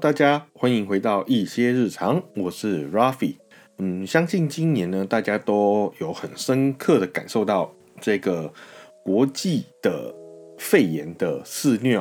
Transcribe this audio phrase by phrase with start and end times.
[0.00, 3.34] 大家欢迎回到一些日常，我是 Rafi。
[3.78, 8.52] 嗯，相信今年呢，大家都有很深刻的感受到这个
[9.02, 10.14] 国际的
[10.56, 12.00] 肺炎的肆虐。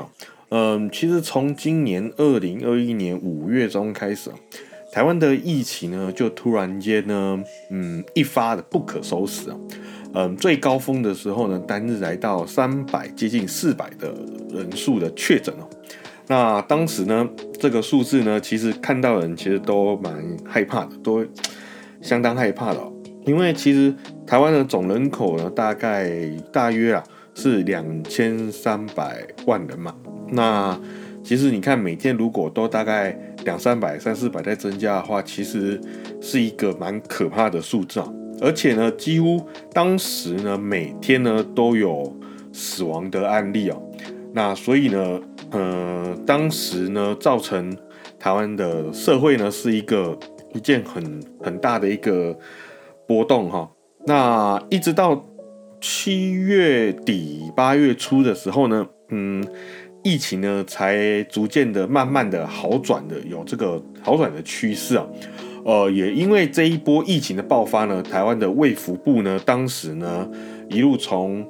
[0.49, 4.29] 嗯，其实从今年二零二一年五月中开始，
[4.91, 9.57] 台湾的疫情呢，就突然间呢，嗯，一发的不可收拾啊。
[10.13, 14.13] 嗯，最高峰的时候呢，单日来到三百接近四百的
[14.51, 15.67] 人数的确诊哦。
[16.29, 17.25] 那当时呢，
[17.57, 20.13] 这个数字呢，其实看到人其实都蛮
[20.45, 21.25] 害怕的，都
[22.01, 22.91] 相当害怕的，
[23.25, 23.93] 因为其实
[24.25, 26.11] 台湾的总人口呢，大概
[26.51, 27.01] 大约啊
[27.33, 29.95] 是两千三百万人嘛。
[30.29, 30.77] 那
[31.23, 35.79] 其实你看，每天如果都大概两三百、三四百在增加的话，其实
[36.19, 38.13] 是一个蛮可怕的数字啊。
[38.41, 42.13] 而且呢，几乎当时呢，每天呢都有
[42.51, 43.81] 死亡的案例哦。
[44.33, 45.21] 那所以呢。
[45.51, 47.75] 呃，当时呢，造成
[48.19, 50.17] 台湾的社会呢是一个
[50.53, 52.37] 一件很很大的一个
[53.07, 53.69] 波动哈。
[54.05, 55.25] 那一直到
[55.79, 59.41] 七月底八月初的时候呢，嗯，
[60.03, 65.07] 疫情呢才逐渐的慢慢的好转的，有这个好转的趋势啊。
[65.63, 70.29] 呃，也因为这一波疫情的爆发呢，台湾的卫福部呢，当时呢
[70.69, 71.45] 一路从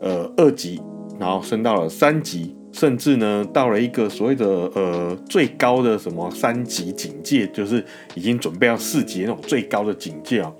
[0.00, 0.80] 呃二级，
[1.18, 2.56] 然后升到了三级。
[2.72, 7.84] 甚至呢，到了一个所谓的呃最高的什么三级警戒，就是
[8.14, 10.50] 已经准备要四级那种最高的警戒啊。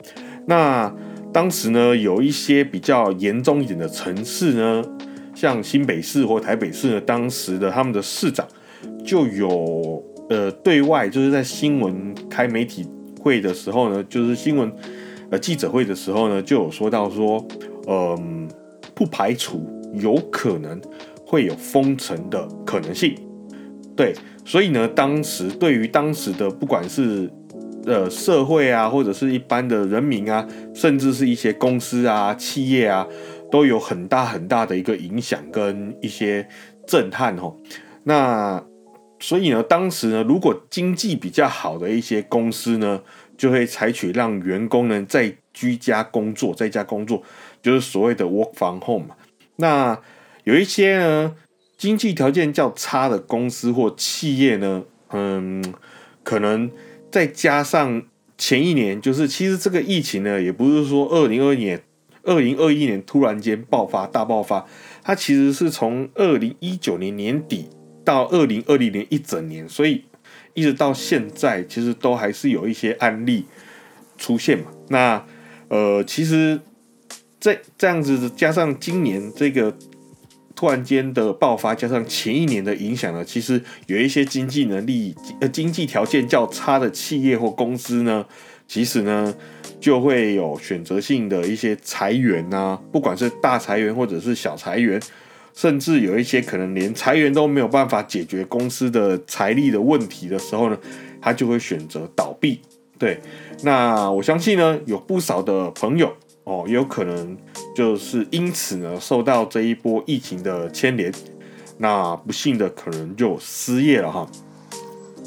[0.47, 0.95] 那
[1.33, 4.85] 当时呢，有一些比较严重一点的城市呢，
[5.35, 8.47] 像新北市或台北市呢，当时的他们的市长
[9.03, 12.87] 就有呃对外就是在新闻开媒体
[13.19, 14.71] 会的时候呢，就是新闻
[15.31, 17.43] 呃记者会的时候呢，就有说到说，
[17.89, 18.47] 嗯，
[18.95, 20.79] 不排除有可能。
[21.33, 23.17] 会有封城的可能性，
[23.97, 27.33] 对，所以呢，当时对于当时的不管是
[27.87, 33.09] 呃社会啊，或者是一般的人民啊，甚至是一些公司啊、企业啊，
[33.51, 36.47] 都有很大很大的一个影响跟一些
[36.87, 37.57] 震撼哦。
[38.05, 38.63] 那
[39.19, 43.01] 所以呢，当时呢，如果经济比较好的一些公司呢，
[43.39, 47.23] 就会采取让员工呢在居家工作，在家工作，
[47.63, 49.17] 就是所谓的 work from home。
[49.57, 49.99] 那
[50.45, 51.37] 有一些呢，
[51.79, 55.63] 经济条件较差的公司或企业呢，嗯，
[56.25, 56.69] 可能
[57.13, 58.03] 再加上
[58.37, 61.81] 前一年，就是其实这个疫情呢，也不是说二零二一年、
[62.25, 64.67] 二零二一年突然间爆发大爆发，
[65.05, 67.69] 它其实是从二零一九年年底
[68.05, 70.05] 到二零二零年一整年，所以
[70.55, 73.45] 一直到现在，其实都还是有一些案例
[74.19, 74.65] 出现嘛。
[74.89, 75.25] 那
[75.69, 76.61] 呃，其实
[77.39, 79.73] 这这样子加上今年这个。
[80.63, 88.25] 突然间的爆发，加上前一年的影响呢，其实有一些经济能力、呃经济条件较差的企业或公司呢，
[88.69, 89.35] 其实呢
[89.81, 95.03] 就会有选择性的一些裁员呐，不管是大裁员或者是小裁员，
[95.53, 100.79] 甚至有一些可能连裁员都没有办法解决公司的财力的问题的时候呢，
[101.21, 102.61] 他就会选择倒闭。
[102.97, 103.21] 对，
[103.65, 106.15] 那我相信呢，有不少的朋友。
[106.45, 107.37] 哦，也有可能
[107.75, 111.13] 就是因此呢，受到这一波疫情的牵连，
[111.79, 114.29] 那不幸的可能就失业了哈。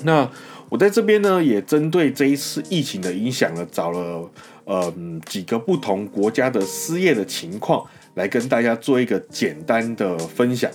[0.04, 0.30] 那
[0.70, 4.30] 我在这边呢，也针对这一次疫情的影响呢，找了
[4.66, 4.94] 呃
[5.26, 10.70] 几个不同国家的失业的情况，来跟大家做一个简单的分享。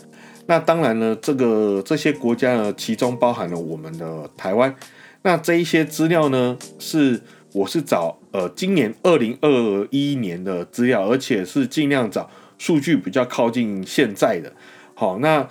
[0.46, 4.74] 那当然呢，这个这些国家呢，其中包含了我们的台湾。
[5.22, 7.20] 那这一些资料呢，是。
[7.52, 14.52] 我是找呃今年二零二一年的资料，而且是尽量找数据比较靠近现在的。
[14.94, 15.48] 好，那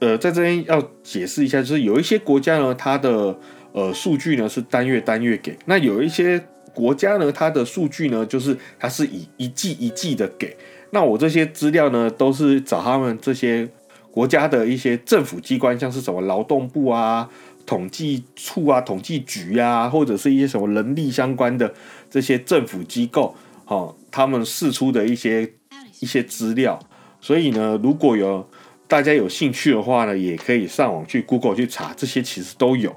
[0.00, 3.38] 呃在这边要解释一下，就是有一些国家呢，它的
[3.72, 6.44] 呃数据呢是单月单月给；那有一些
[6.74, 10.56] 国家呢，它的数据呢就是它是以一季一季的给。
[10.90, 13.68] 那我这些资料呢，都是找他们这些
[14.10, 17.28] 国家的一些政府机关，像是什么劳动部啊。
[17.68, 21.70] 统计处啊，统计局啊，或者是一些什么人力相关的
[22.08, 23.34] 这些政府机构，
[23.66, 25.52] 哈，他们释出的一些
[26.00, 26.80] 一些资料。
[27.20, 28.48] 所以呢，如果有
[28.86, 32.96] 大家有兴趣的话呢，也可以上网去 Google 去查，这些其实都有。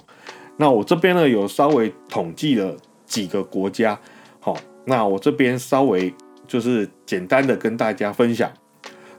[0.56, 4.00] 那我这边呢，有稍微统计了几个国家，
[4.40, 6.14] 好，那我这边稍微
[6.48, 8.50] 就是简单的跟大家分享。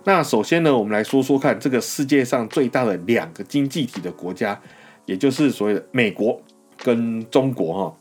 [0.04, 4.58] 那首先呢，我们来说说看这个世界上最大的两个经济体的国家。
[5.06, 6.40] 也就是所谓的美国
[6.78, 7.96] 跟中国哈，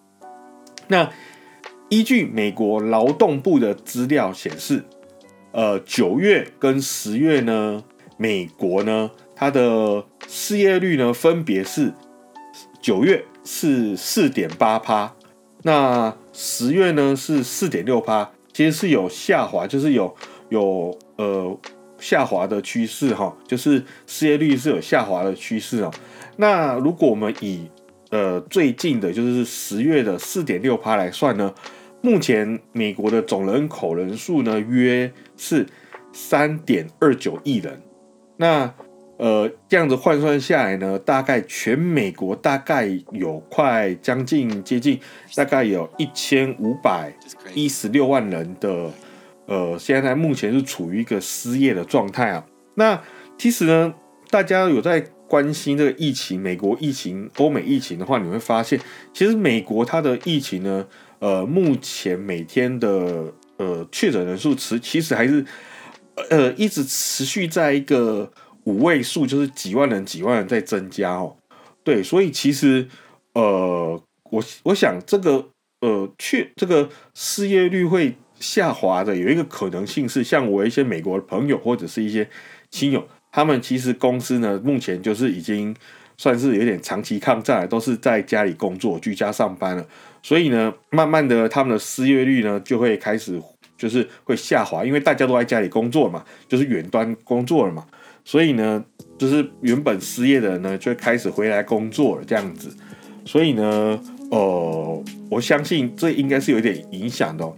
[0.88, 1.10] 那
[1.90, 4.84] 依据美国劳动部的资料显示，
[5.52, 7.84] 呃，九月跟十月呢，
[8.18, 11.94] 美国呢，它的失业率呢分别是
[12.82, 15.14] 九月是四点八趴，
[15.64, 20.16] 那十月呢是四点六趴，其实是有下滑，就是有
[20.50, 21.60] 有呃
[22.02, 25.94] 下滑的趋势哈，就是失业率是有下滑的趋势哦。
[26.36, 27.70] 那如果我们以
[28.10, 31.54] 呃最近的就是十月的四点六趴来算呢，
[32.02, 35.66] 目前美国的总人口人数呢约是
[36.12, 37.82] 三点二九亿人，
[38.36, 38.74] 那。
[39.18, 45.00] 呃，这样子换算下来呢，大概全美国大概有快将近接近，
[45.36, 47.14] 大概有一千五百
[47.54, 48.90] 一十六万人的，
[49.46, 52.46] 呃，现在目前是处于一个失业的状态啊。
[52.76, 53.02] 那
[53.38, 53.94] 其实呢，
[54.30, 58.80] 大家有在关心这个疫情，美国疫情、欧美疫情的话，你会发现，
[59.14, 60.88] 其实美国它的疫情呢，
[61.20, 65.46] 呃，目前每天的呃确诊人数持其实还是
[66.30, 68.32] 呃一直持续在一个。
[68.66, 71.36] 五位数就是几万人、几万人在增加哦，
[71.84, 72.88] 对，所以其实
[73.34, 74.00] 呃，
[74.30, 75.48] 我我想这个
[75.80, 82.28] 呃，确这个失业率会下滑的有一个可能性是，像我一些美国的朋友或者是一些
[82.70, 85.74] 亲友，他们其实公司呢目前就是已经
[86.18, 89.86] 算是有点长期抗战，都是在家里工作、居家上班了，
[90.22, 93.42] 所以呢，慢慢的他们的失业率呢就会开始
[93.78, 97.86] 就是会下滑，因为大家都在家里工作嘛，就是远端工作了嘛。
[98.24, 98.84] 所以呢，
[99.18, 102.72] 就是原本失业的人呢，就开始回来工作了，这样子。
[103.26, 104.00] 所以呢，
[104.30, 107.52] 呃，我相信这应该是有点影响的。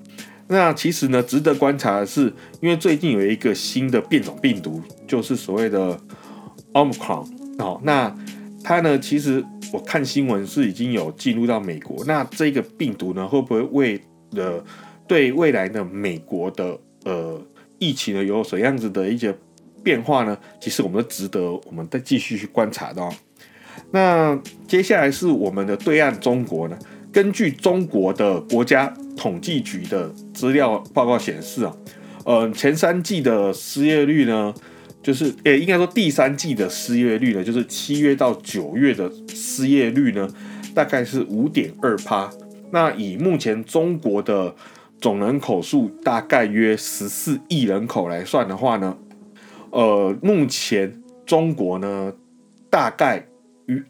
[0.48, 2.32] 那其实呢，值得观察的是，
[2.62, 6.00] 因为最近有一个新的变种病毒，就是所谓的
[6.74, 7.28] Omicron
[7.60, 7.80] 哦。
[7.84, 8.16] 那
[8.64, 12.04] 它呢，其实我看新闻是已经有进入到美国。
[12.06, 14.02] 那这个病毒呢，会不会为
[14.32, 14.64] 了
[15.08, 17.42] 对未来的美国的呃
[17.80, 19.36] 疫情呢，有什么样子的一些？
[19.84, 23.06] 变化呢，其实我们都值得我们再继续去观察的。
[23.92, 24.34] 那
[24.66, 26.80] 接下来是我们的对岸中国呢？
[27.14, 31.78] 根据中国的国家统计局的资料报告显示啊，
[32.26, 34.52] 呃，前三季的失业率呢，
[35.04, 40.28] 就是诶，应该说第三季的失业率呢，就是七月到九月的失业率呢，
[40.74, 42.28] 大概是五点二趴。
[42.72, 44.56] 那以目前中国的
[45.00, 48.98] 总人口数大概约十四亿人口来算的话呢？
[49.70, 52.12] 呃，目前中国呢，
[52.72, 53.24] 大概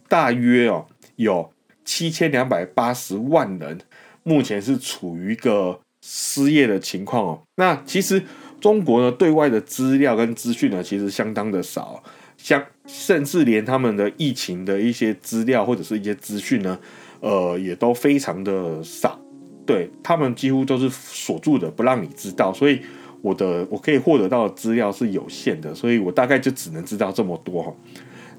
[0.10, 0.86] 大约哦，
[1.16, 1.50] 有
[1.86, 3.80] 七千两百八十万人，
[4.24, 7.42] 目前是处于一个失业的情况哦。
[7.56, 8.24] 那其实
[8.60, 12.04] 中国呢，对外的资料跟资讯呢，其实相当的少，
[12.38, 16.80] 像甚至连他们的疫情的一些资料或者是一些资讯呢，
[17.20, 19.20] 呃，也都非常的少，
[19.66, 22.82] 对他们几乎都是锁住的，不让你知道，所以。
[23.24, 27.74] 我的我可以获得到的资料是有限的，所以我大概就只能知道这么多哈。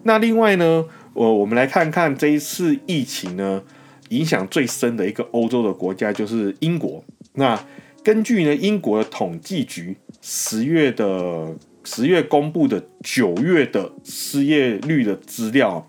[0.03, 3.63] 那另外呢，我我们来看看这一次疫情呢
[4.11, 7.03] 影响最深的一个欧洲的国家就是英国。
[7.35, 7.59] 那
[8.03, 15.87] 根据呢英国的统计局十月的十月公布的九月的失业率的资料，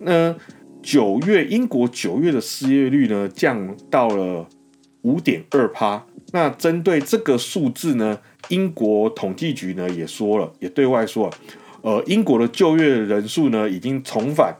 [0.00, 0.34] 那
[0.82, 4.48] 九月英国九月的失业率呢降到了
[5.02, 6.04] 五点二趴。
[6.32, 8.18] 那针对这个数字呢，
[8.48, 11.30] 英国统计局呢也说了，也对外说，
[11.84, 14.56] 呃，英国的就业人数呢已经重返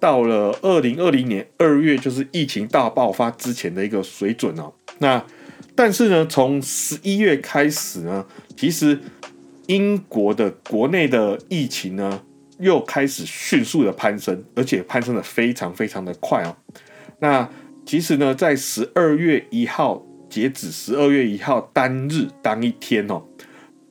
[0.00, 4.72] 到了二零二零年二月，就是疫情大爆发之前的一个水准哦。
[4.98, 5.22] 那
[5.74, 8.24] 但是呢，从十一月开始呢，
[8.56, 8.98] 其实
[9.66, 12.22] 英国的国内的疫情呢
[12.58, 16.56] 又开始迅速的攀升，而且攀升的非常非常的快哦。
[17.18, 17.46] 那
[17.84, 20.02] 其实呢，在十二月一号。
[20.32, 23.22] 截止十二月一号单日当一天哦，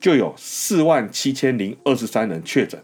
[0.02, 2.82] 就有四万七千零二十三人确诊，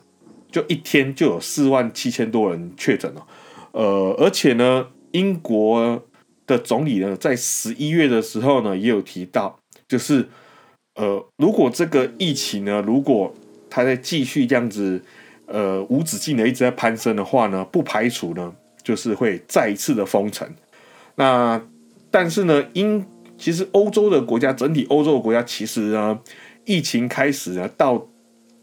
[0.53, 3.27] 就一天就有四万七千多人确诊了。
[3.73, 6.01] 呃，而且呢，英国
[6.47, 9.59] 的总理呢，在十一月的时候呢，也有提到，
[9.89, 10.29] 就是
[10.95, 13.35] 呃，如果这个疫情呢，如果
[13.69, 15.03] 它在继续这样子，
[15.47, 20.49] 呃，无止境的一直在攀升的话呢，不排除呢，就是会再一次的封城。
[21.17, 21.61] 那
[22.13, 23.05] 但是呢，英
[23.37, 26.19] 其实欧洲的国家，整体欧洲的国家，其实呢，
[26.69, 28.07] 疫情开始呢到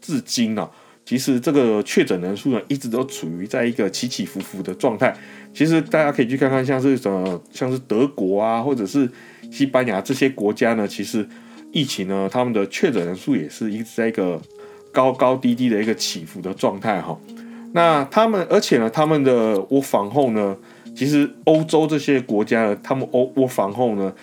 [0.00, 0.70] 至今呢，
[1.04, 5.12] 其实这个确诊人数呢，一直都处于在一个起起伏伏的状态。
[5.52, 9.10] 其实大家可以去看看，像是什么，像是德国啊，或者是
[9.50, 11.28] 西班牙这些国家呢，其实
[11.72, 14.40] 疫情呢，他们的确诊人数也是一直在一个
[14.92, 17.18] 高高低低的一个起伏的状态哈。
[17.72, 20.56] 那他们，而且呢，他们的窝防后呢，
[20.94, 24.14] 其实欧洲这些国家呢，他们欧窝防后呢。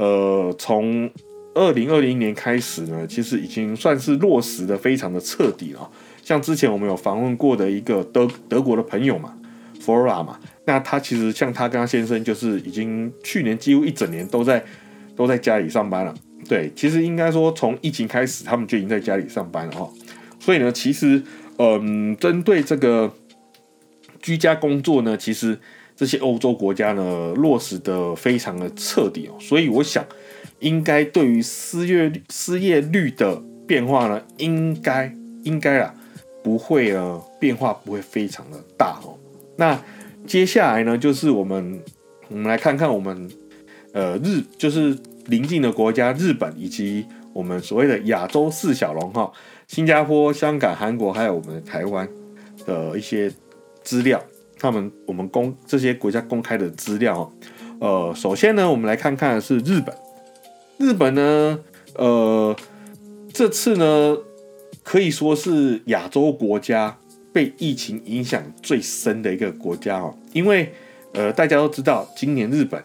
[0.00, 1.10] 呃，从
[1.54, 5.90] 二零二零年开始呢，其实已经算是落实的非常的彻底了。
[6.22, 9.34] 像之前我们有访问过的一个德德国的朋友嘛
[9.80, 10.38] ，Flora 嘛。
[10.66, 14.62] 那他其实像他跟他先生，就是已经去年几乎一整年都在
[15.16, 16.14] 都在家里上班了。
[16.46, 19.90] 对，其实应该说从疫情开始，他们就已经在家里上班了哈。
[20.38, 21.22] 所以呢，其实
[21.56, 23.12] 嗯，针对这个
[24.20, 25.58] 居家工作呢，其实
[25.96, 29.34] 这些欧洲国家呢落实的非常的彻底哦。
[29.40, 30.04] 所以我想，
[30.60, 35.94] 应该对于失业失业率的变化呢，应该应该啊
[36.42, 39.16] 不会呃变化不会非常的大哦。
[39.56, 39.80] 那
[40.26, 41.80] 接下来呢，就是我们
[42.28, 43.28] 我们来看看我们
[43.92, 44.96] 呃日就是
[45.26, 49.30] 邻近的国家日本以及我们所谓的亚洲四小龙哈，
[49.66, 52.08] 新加坡、香港、韩国还有我们的台湾
[52.66, 53.30] 的一些
[53.82, 54.22] 资料，
[54.58, 57.32] 他们我们公这些国家公开的资料哈，
[57.80, 59.94] 呃，首先呢，我们来看看是日本，
[60.78, 61.58] 日本呢，
[61.94, 62.56] 呃，
[63.32, 64.16] 这次呢
[64.82, 66.96] 可以说是亚洲国家。
[67.30, 70.72] 被疫情影响最深的一个国家哦，因为
[71.12, 72.82] 呃大家都知道，今年日本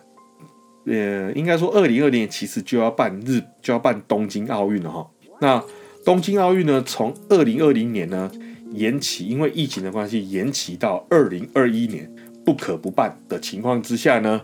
[0.85, 5.09] 呃应该说二零二零年其实就要办日就要办东京奥运了哈。
[5.39, 5.63] 那
[6.05, 8.29] 东京奥运呢，从二零二零年呢
[8.73, 12.13] 延期，因为疫情的关系延期到二零二一年
[12.45, 14.39] 不可不办的情况之下呢，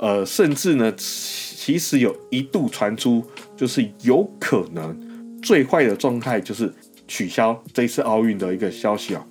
[0.00, 3.22] 呃甚至呢其实有一度传出
[3.54, 4.98] 就是有可能
[5.42, 6.72] 最坏的状态就是
[7.06, 9.26] 取消这次奥运的一个消息啊。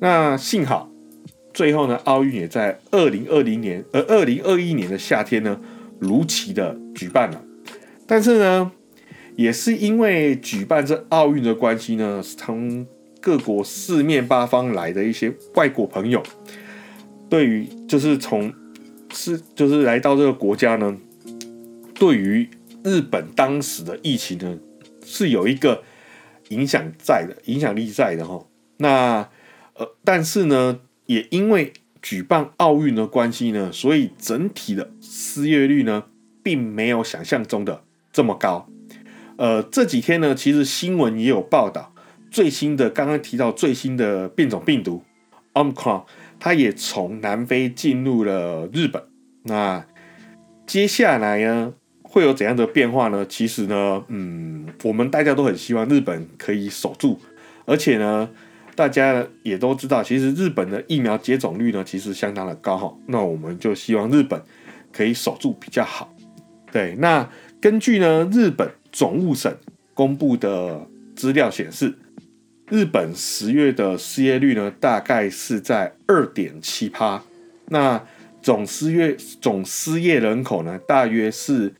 [0.00, 0.90] 那幸好，
[1.54, 5.60] 最后呢，奥运也在二零二零年，呃，二零二一年的夏天呢，
[6.00, 7.40] 如期的举办了。
[8.06, 8.72] 但是呢，
[9.36, 12.84] 也是因为举办这奥运的关系呢，从
[13.20, 16.20] 各国四面八方来的一些外国朋友，
[17.28, 18.52] 对于就是从
[19.12, 20.96] 是就是来到这个国家呢，
[21.94, 22.48] 对于
[22.82, 24.58] 日本当时的疫情呢，
[25.04, 25.82] 是有一个
[26.48, 28.46] 影响在的，影响力在的哈。
[28.78, 29.28] 那
[29.74, 36.04] 呃，但是呢，也因为举办奥运的关系呢，所以整体的失业率呢，
[36.42, 38.68] 并没有想象中的这么高。
[39.36, 41.94] 呃，这几天呢，其实新闻也有报道，
[42.30, 45.02] 最新的刚刚提到最新的变种病毒
[45.54, 46.04] Omicron，
[46.44, 49.00] 它也从南非进入了日本。
[49.44, 49.86] 那
[50.66, 51.72] 接下来呢，
[52.02, 53.24] 会有怎样的变化呢？
[53.28, 57.20] 其实呢，嗯，我们大家都很希望日本可以守住，
[57.64, 58.28] 而且呢。
[58.74, 62.90] 大家也都知道，其实日本的疫苗接种率呢，其实相当的高哈。
[63.06, 64.42] 那我们就希望日本
[64.90, 66.10] 可以守住比较好。
[66.72, 67.28] 对，那
[67.60, 69.54] 根据呢日本总务省
[69.92, 71.94] 公布的资料显示，
[72.72, 77.22] 日本十月的失业率呢，大概是在二点七趴。
[77.66, 78.02] 那
[78.40, 81.74] 总失业总失业人口呢，大约是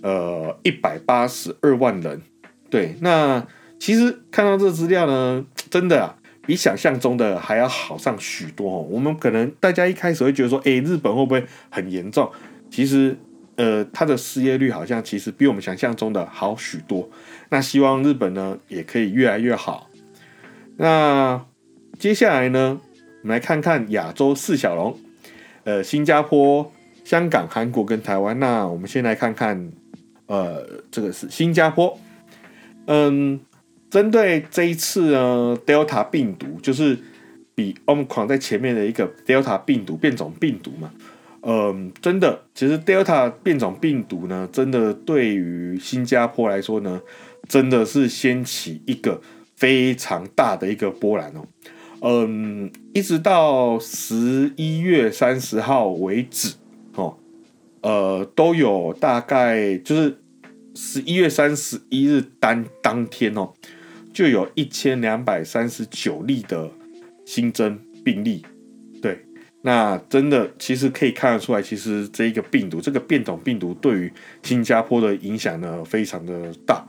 [0.00, 2.22] 呃一百八十二万人。
[2.70, 3.46] 对，那
[3.78, 6.16] 其实看到这资料呢，真的啊。
[6.46, 8.80] 比想象中的还要好上许多哦。
[8.90, 12.32] 我们可能大家一开始会觉得说，哎，日本会不会很严重？
[12.70, 13.14] 其实，
[13.56, 17.06] 呃，它的失业率好像其实比我们想象中的好许多。
[17.50, 19.87] 那希望日本呢也可以越来越好。
[20.78, 21.44] 那
[21.98, 22.80] 接下来呢，
[23.22, 24.98] 我们来看看亚洲四小龙，
[25.64, 26.72] 呃，新加坡、
[27.04, 28.38] 香港、韩国跟台湾。
[28.40, 29.70] 那我们先来看看，
[30.24, 31.98] 呃，这个是新加坡，
[32.86, 33.38] 嗯。
[33.90, 36.98] 针对这一次呢，Delta 病毒就是
[37.54, 40.92] 比 Omicron 在前面的一个 Delta 病毒变种病毒嘛，
[41.40, 47.00] 嗯，真的，其实 Delta 变种病毒呢，真的对于新加坡来说呢，
[47.48, 49.22] 真的是掀起一个
[49.58, 51.44] 非常大的一个波澜哦，
[52.02, 56.54] 嗯，一直到十一月三十号为止
[56.94, 57.18] 哦，
[57.82, 60.18] 呃，都有大概就是
[60.74, 63.52] 十一月三十一日当当天哦。
[64.10, 66.68] 就有一千两百三十九例的
[67.24, 68.44] 新增病例，
[69.00, 69.24] 对，
[69.62, 74.12] 那真的其实可以看得出来，其实这一个病毒，这个变种病毒对于
[74.42, 76.84] 新加坡的影响呢非常的大。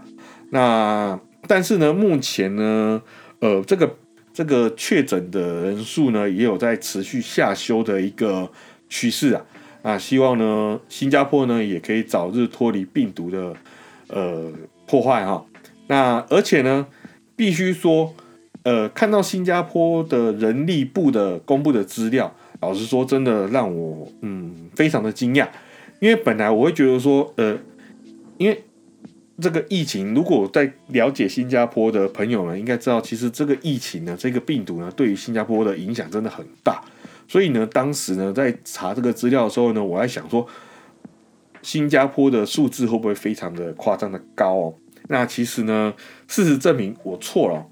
[0.50, 3.02] 那但是呢，目前呢，
[3.40, 3.98] 呃，这个
[4.32, 8.50] 这个确诊的人数呢也有在持续下修的一个
[8.88, 9.42] 趋势啊。
[9.82, 13.54] 那希望呢，新加坡呢也可以早日脱离病毒的
[14.08, 14.52] 呃
[14.86, 15.44] 破坏哈。
[15.88, 16.86] 那而且呢。
[17.40, 18.14] 必须说，
[18.64, 25.48] 呃，看到新加坡的人力部的公布的资料，老实说，真的让我嗯非常的惊讶，
[26.02, 27.58] 因为本来我会觉得说，呃，
[28.38, 28.62] 因为
[29.42, 36.82] 这个疫情，如果在了解新加坡的朋友们应该知道，其实这个疫情呢，这个病毒呢，对于新加坡的影响真的很大，
[37.28, 40.48] 所以呢，当时呢在查这个资料的时候呢，我在想说，
[41.62, 44.74] 新加坡的数字会不会非常的夸张的高哦？
[45.08, 45.94] 那其实呢，
[46.28, 47.66] 事实证明我错了。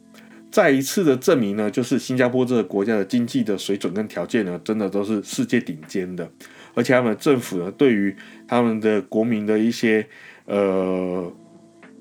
[0.50, 6.28] 再一次的证明呢，就是新加坡这个国家的经济的水准跟条件呢，真的都是世界顶尖的，
[6.74, 8.16] 而且他们政府呢，对于
[8.48, 10.08] 他们的国民的一些
[10.46, 11.32] 呃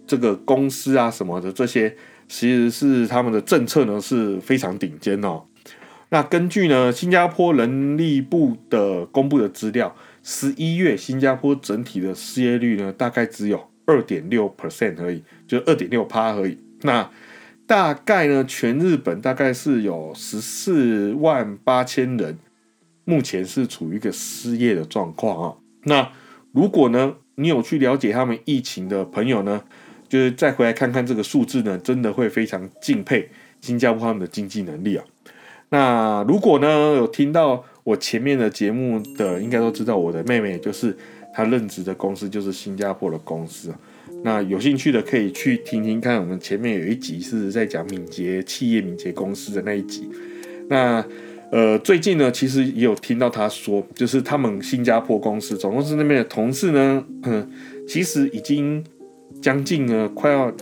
[0.07, 1.97] 这个公司啊什么的这些，
[2.29, 5.43] 其实是他们的政策呢是非常顶尖哦。
[6.11, 16.59] 那根据呢新加坡人力部的公布的资料，十一月新加坡整体的失业率呢，大概只有二点六 percent 而已，就二点六趴而已。
[16.83, 17.11] 那
[17.67, 22.39] 大概呢，全日本大概是有十四万八千人，
[23.05, 25.57] 目前是处于一个失业的状况啊。
[25.83, 26.13] 那
[26.53, 29.65] 如果呢，你有去了解他们疫情的朋友呢，
[30.09, 33.29] 就是再回来看看这个数字呢，真的会非常敬佩
[33.61, 35.05] 新加坡他们的经济能力啊。
[35.71, 40.97] 那如果呢，有听到我前面的节目的，应该都知道我的妹妹就是
[41.35, 43.79] 她任职的公司就是新加坡的公司啊。
[44.23, 50.09] 那有兴趣的可以去听听看，我们前面有一集是在讲敏捷企业、敏捷公司的那一集。
[50.69, 51.05] 那
[51.51, 57.49] 呃，最近呢，其实也有听到他说，就是他们新加坡公司总公司那边的同事呢，嗯，
[57.87, 58.85] 其实已经
[59.41, 60.53] 将近呢快要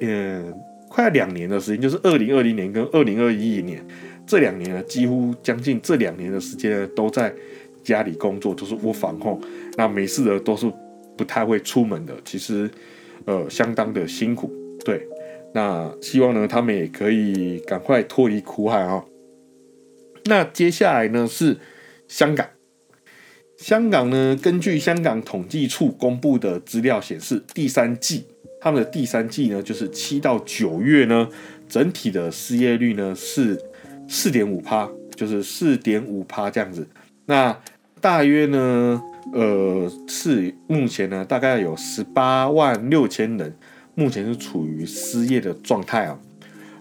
[0.00, 0.44] 呃
[0.88, 3.84] 快两年的时间，就是二零二零年跟二零二一年
[4.26, 7.34] 这两年呢，几乎将近这两年的时间呢，都在
[7.82, 9.40] 家里工作，都是无防控，
[9.76, 10.72] 那没事的都是
[11.16, 12.14] 不太会出门的。
[12.24, 12.70] 其实。
[13.26, 14.52] 呃，相当的辛苦，
[14.84, 15.08] 对，
[15.54, 19.02] 那希望呢，他们也可以赶快脱离苦海啊。
[20.26, 21.56] 那接下来呢是
[22.06, 22.46] 香港，
[23.64, 28.26] 香港呢，根据香港统计处公布的资料显示，第三季
[28.60, 31.26] 他们的第三季呢，就是七到九月呢，
[31.66, 33.58] 整体的失业率呢是
[34.06, 36.86] 四点五趴，就是四点五趴这样子。
[37.24, 37.58] 那
[38.02, 39.02] 大约呢？
[39.32, 43.56] 呃，是目前呢，大概有十八万六千人，
[43.94, 46.20] 目前是处于失业的状态啊。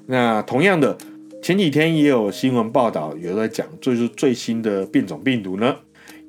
[0.07, 0.97] 那同样的，
[1.41, 5.77] 前几天也有新闻报道，有在讲，就是最新的变种病毒呢，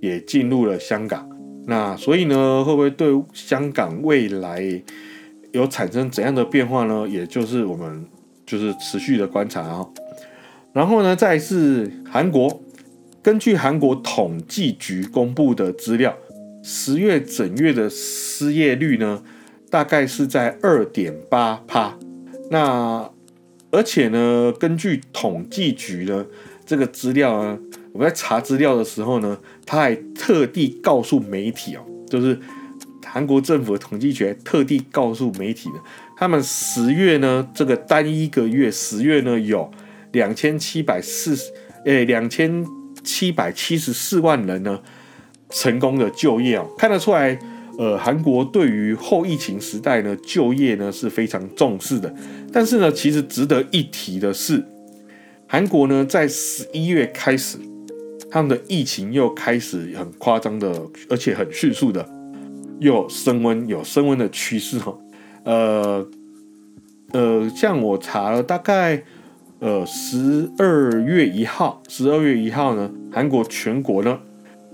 [0.04, 1.26] 也进入了香港。
[1.66, 4.62] 那所以呢，会不会对香港未来
[5.52, 7.08] 有产生怎样的变化呢？
[7.08, 8.04] 也就是我们
[8.44, 9.86] 就是持续的观察啊。
[10.74, 12.60] 然后呢，再是韩国。
[13.22, 16.14] 根据韩国统计局公布的资料，
[16.62, 19.22] 十月整月的失业率呢，
[19.70, 21.96] 大概是在二点八趴。
[22.50, 23.10] 那
[23.70, 26.26] 而且呢，根据统计局呢
[26.66, 27.58] 这个资料呢，
[27.94, 31.80] 我在查资料的时候呢，他还特地告诉媒体哦，
[32.10, 32.38] 就是
[33.06, 35.76] 韩国政府的统计局特地告诉媒体的，
[36.16, 39.70] 他们十月呢这个单一个月十月呢有
[40.12, 41.50] 两千七百四十，
[41.86, 42.66] 诶两千。
[43.02, 44.80] 七百七十四万人呢，
[45.50, 47.38] 成功的就业哦，看得出来，
[47.76, 52.10] 呃，韩国对于后疫情时代呢，就业呢是非常重视的。
[52.50, 54.64] 但是呢，其实值得一提的是，
[55.46, 57.58] 韩国呢在十一月开始，
[58.34, 62.04] 他们的疫情又开始很夸张的，而且很迅速的
[62.80, 64.92] 又升温，有升温的趋势哈。
[65.44, 66.04] 呃
[67.12, 69.04] 呃，像我查了大概。
[69.60, 74.20] 呃，十二月一号，十二月一号呢，韩国全国呢，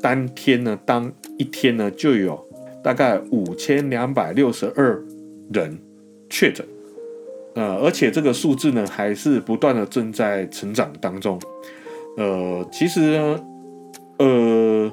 [0.00, 2.42] 当天呢，当一天呢，就有
[2.82, 5.00] 大概五千两百六十二
[5.52, 5.78] 人
[6.28, 6.66] 确诊，
[7.54, 11.38] 呃，而且这个数字呢，还是不断的正在成长当中。
[12.16, 13.40] 呃，其实呢，
[14.20, 14.92] 呃，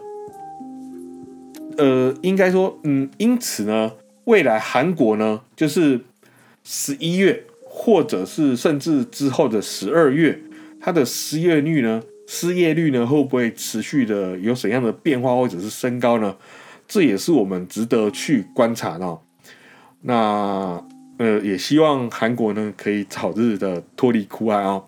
[1.78, 3.92] 呃，应该说，嗯，因此呢，
[4.24, 6.02] 未来韩国呢，就是
[6.64, 7.44] 十一月。
[7.80, 10.40] 或者是甚至之后的十二月，
[10.82, 12.02] 它的失业率呢？
[12.26, 16.36] 失业率呢会不会持续的有怎样的变化，或者是升高呢？
[16.88, 19.18] 这也是我们值得去观察的。
[20.02, 20.84] 那
[21.20, 24.82] 呃，也希望韩国呢可以早日的脱离苦海啊。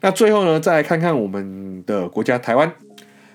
[0.00, 2.72] 那最后呢，再来看看我们的国家台湾，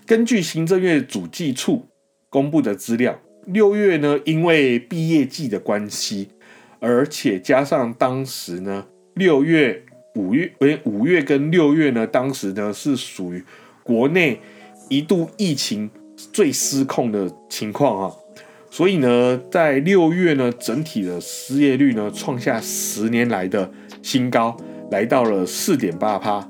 [0.09, 1.85] 根据行政院主计处
[2.31, 6.29] 公布的资料，六月呢因为毕业季的关系。
[6.79, 9.83] 而且加上当时呢，六月、
[10.15, 13.43] 五月，诶，五月跟六月呢，当时呢是属于
[13.83, 14.39] 国内
[14.89, 15.87] 一度疫情
[16.33, 18.15] 最失控的情况啊，
[18.71, 24.57] 所以呢，在六月呢，整体的失业率呢创下十年来的新高，
[24.89, 26.48] 来到了四点八趴。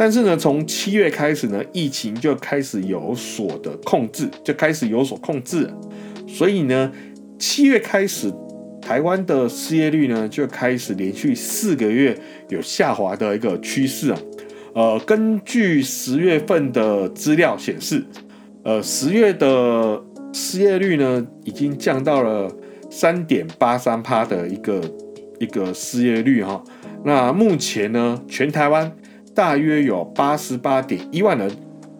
[0.00, 5.70] 但是呢，从七月开始呢，疫情就开始有所的控制，就开始有所控制，
[6.26, 6.90] 所以呢，
[7.38, 8.32] 七月开始。
[8.80, 14.18] 台湾的失业率呢，就开始连续四个月有下滑的一个趋势啊。
[14.74, 18.02] 呃，根据十月份的资料显示，
[18.64, 22.50] 呃，十月的失业率呢，已经降到了
[22.90, 24.80] 三点八三趴的一个
[25.38, 26.64] 一个失业率哈。
[27.04, 28.90] 那目前呢，全台湾
[29.34, 31.50] 大约有八十八点一万人，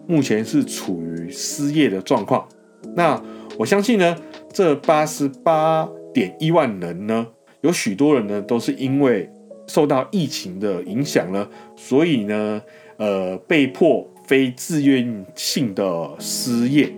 [0.07, 2.47] 目前是处于失业的状况。
[2.95, 3.21] 那
[3.57, 4.15] 我相信呢，
[4.51, 7.27] 这八十八点一万人呢，
[7.61, 9.29] 有许多人呢都是因为
[9.67, 12.61] 受到疫情的影响呢，所以呢，
[12.97, 16.91] 呃，被迫非自愿性的失业，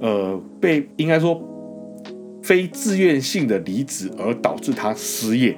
[0.00, 1.40] 呃，被应该说
[2.42, 5.56] 非自愿性的离职而导致他失业。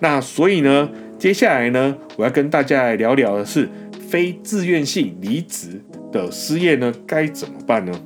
[0.00, 0.90] 那所以呢，
[1.24, 3.66] 接下来呢，我要跟大家来聊聊的是
[4.10, 5.80] 非自愿性离职
[6.12, 7.98] 的失业呢，该怎么办呢？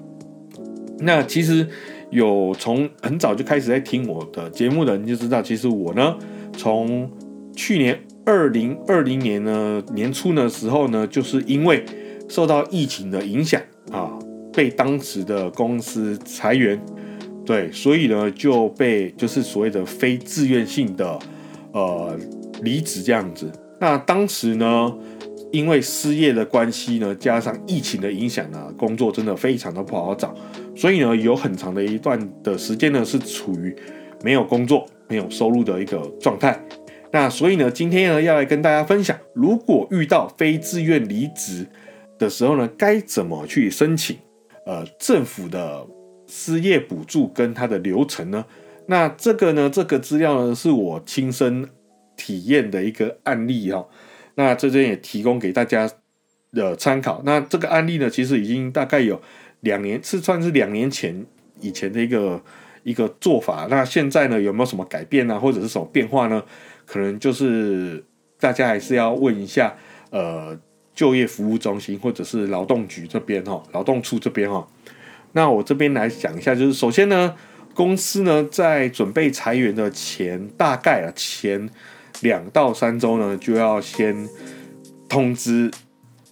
[1.01, 1.67] 那其实
[2.11, 6.17] 有从很早就开始在听我的节目的人就知道，其实我呢，
[6.57, 7.11] 从
[7.57, 11.85] 去年二零二零年呢年初的时候呢，就是因为
[12.29, 14.17] 受到疫情的影响啊，
[14.53, 16.81] 被当时的公司裁员，
[17.45, 21.19] 对，所以呢就被就是所谓的非自愿性的。
[21.71, 22.19] 呃，
[22.63, 23.51] 离职这样子。
[23.81, 24.93] 那当时呢，
[25.53, 30.35] 因为失业的关系呢，加上疫情的影响呢，工作真的非常的不好找。
[30.77, 33.75] 所以呢，有很长的一段的时间呢，是处于
[34.23, 36.61] 没有工作、没有收入的一个状态。
[37.11, 41.67] 那所以呢，今天呢，要来跟大家分享，如果遇到非自愿离职
[42.19, 44.17] 的时候呢，该怎么去申请
[44.67, 45.87] 呃政府的
[46.27, 48.45] 失业补助跟它的流程呢？
[48.87, 49.71] 那这个呢？
[49.71, 51.69] 这个资料呢，是我亲身
[52.19, 53.89] 体验的一个案例哈。
[54.35, 55.91] 那这边也提供给大家
[56.53, 57.23] 的参考。
[57.25, 59.19] 那这个案例呢，其实已经大概有
[59.61, 61.25] 两年，是算是两年前
[61.61, 62.43] 以前的一个
[62.83, 63.67] 一个做法。
[63.71, 65.41] 那现在呢，有没有什么改变呢？
[65.41, 66.43] 或者是什么变化呢？
[66.85, 68.05] 可能就是
[68.39, 69.77] 大家还是要问一下
[70.11, 70.59] 呃
[70.95, 74.69] 就业服务中心或者是劳动局这边哈，劳动处这边哈。
[75.33, 77.35] 那我这边来讲一下，就是首先呢。
[77.75, 81.71] 公司呢，在准备裁员的前，大概啊前
[82.23, 84.29] 两到三周呢，就要先
[85.09, 85.71] 通知，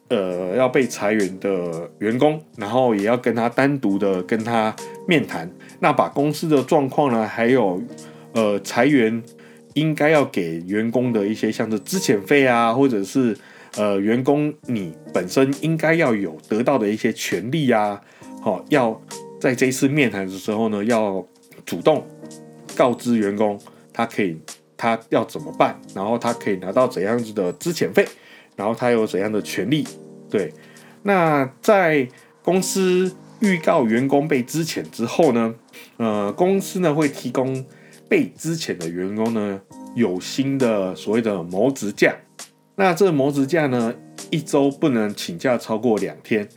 [0.09, 4.75] 呃，要被裁员的员工，然后也要跟他单独的跟他
[5.07, 7.83] 面谈，那把公司的状况呢，还有
[8.33, 9.23] 呃裁员
[9.75, 13.37] 应该要给员工的一些像是资遣费啊，或者是
[13.77, 18.01] 呃员工你本身应该要有得到的一些权利啊，
[18.43, 19.01] 好，要
[19.41, 21.27] 在这一次面谈的时候呢，要。
[21.65, 22.07] 主动
[22.77, 23.59] 告知员工，
[23.93, 24.39] 他可以
[24.77, 28.07] 他要怎么办，然后他可以拿到怎样子的资遣费，
[28.55, 29.87] 然后他有怎样的权利。
[30.31, 30.53] 对，
[31.03, 32.09] 那在
[32.43, 35.55] 公司预告员工被资遣之后呢，
[35.97, 37.65] 呃，公司呢会提供
[38.09, 39.61] 被资遣的员工呢
[39.95, 42.15] 有新的所谓的谋职假。
[42.75, 43.95] 那这谋职假呢，
[44.31, 46.49] 一周不能请假超过两天。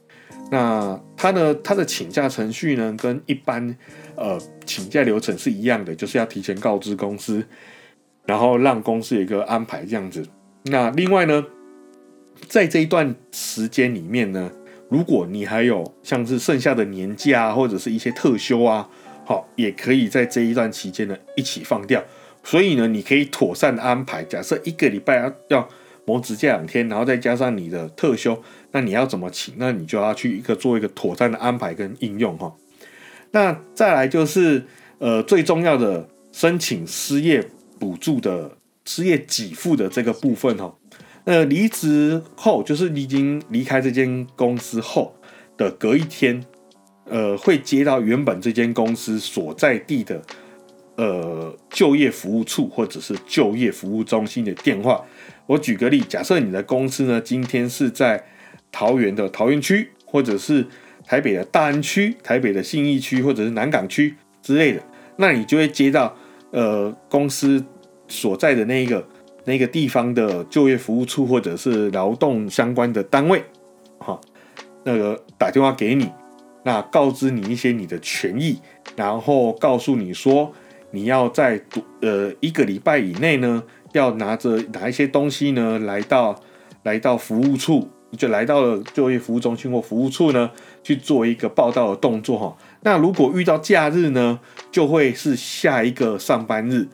[0.51, 3.77] 那他的他的请假程序呢，跟一般
[4.15, 7.45] 呃请假流程是一样的，就是要提前告知公司，
[8.30, 10.24] 然后让公司有一个安排这样子。
[10.65, 11.44] 那另外呢，
[12.48, 14.52] 在这一段时间里面呢，
[14.88, 18.88] 如果你还有像是剩下的年假啊或者是一些特休啊，
[19.26, 22.04] 好，也可以在这一段期间呢一起放掉。
[22.44, 24.24] 所以呢，你可以妥善的安排。
[24.24, 25.70] 假设一个礼拜要要
[26.06, 28.39] 磨指甲两天，然后再加上你的特休。
[28.72, 29.56] 那你要怎么请？
[29.58, 32.54] 那你就要去一个做一个妥善的安排跟应用哈。
[33.32, 34.63] 那再来就是
[35.00, 37.44] 呃最重要的申请失业
[37.80, 40.76] 补助的失业给付的这个部分哈。
[41.26, 45.15] 那离职后就是你已经离开这间公司后
[45.58, 46.44] 的隔一天，
[47.06, 50.22] 呃会接到原本这间公司所在地的
[50.96, 55.04] 呃就业服务处或者是就业服务中心的电话。
[55.46, 58.24] 我举个例，假设你的公司呢今天是在
[58.72, 60.65] 桃园的桃园区，或者是
[61.06, 64.82] 台北的大安区、台北的信义区，或者是南港区之类的，
[65.18, 66.15] 那你就会接到
[66.52, 67.64] 呃公司
[68.08, 69.06] 所在的那一个
[69.46, 73.44] 那个地方的就业服务处或者是劳动相关的单位，
[74.00, 74.20] 哈，
[74.84, 76.10] 那个打电话给你，
[76.64, 78.60] 那告知你一些你的权益，
[78.96, 80.52] 然后告诉你说
[80.92, 81.62] 你要在
[82.02, 86.40] 呃一个礼拜以内呢，要拿着哪一些东西呢来到
[86.84, 87.88] 来到服务处。
[88.18, 90.50] 就来到了就业服务中心或服务处呢，
[90.82, 92.58] 去做一个报道的动作哈。
[92.82, 94.39] 那如果遇到假日呢，
[94.72, 96.88] 就会是下一个上班日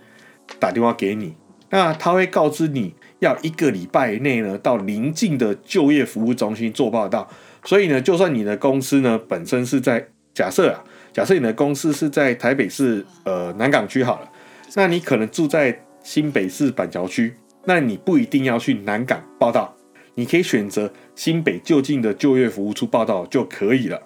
[0.60, 1.36] 打电话给你，
[1.69, 7.30] 那他会告知你要一个礼拜内呢到邻近的就业服务中心做报道。
[7.63, 14.30] 所以呢，就算你的公司呢本身是在假设啊，假设你的公司是在台北市呃南港区好了，
[14.76, 19.76] 那你可能住在新北市板桥区，那你不一定要去南港报道。
[20.15, 24.02] 你可以选择新北就近的就业服务处报道就可以了。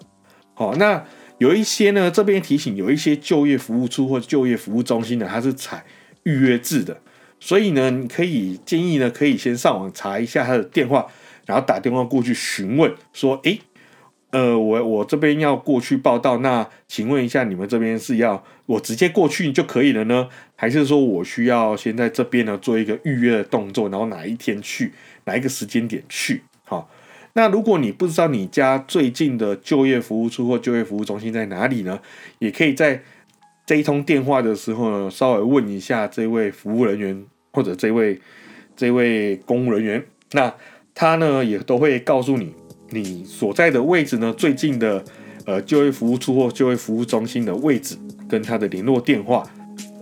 [0.54, 1.04] 好，那
[1.40, 5.82] 有一些呢，这边提醒，有一些就业服务处或就业服务中心呢，它是采
[6.24, 7.00] 预约制的。
[7.40, 11.06] 所以呢，你可以建议呢，可以先上网查一下他的电话，
[11.46, 13.58] 然后打电话过去询问，说，诶，
[14.32, 24.92] 呃，我我这边要过去报道，那请问一下，你们这边是要我直接过去就可以了呢，还是说我需要先在这边呢做一个预约的动作，然后哪一天去，
[25.24, 26.42] 哪一个时间点去？
[27.34, 32.00] 那如果你不知道你家最近的就业服务处或就业服务中心在哪里呢，
[32.38, 33.02] 也可以在。
[33.66, 38.20] 这一通电话的时候呢，稍微问一下这位服务人员或者这位
[38.74, 40.52] 这位公务人员，那
[40.92, 42.52] 他呢也都会告诉你
[42.88, 45.04] 你所在的位置呢最近的
[45.44, 47.96] 呃就业服务处或就业服务中心的位置
[48.28, 49.48] 跟他的联络电话。